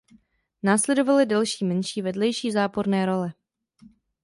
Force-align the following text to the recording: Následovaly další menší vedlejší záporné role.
Následovaly 0.63 1.25
další 1.25 1.65
menší 1.65 2.01
vedlejší 2.01 2.51
záporné 2.51 3.05
role. 3.05 3.33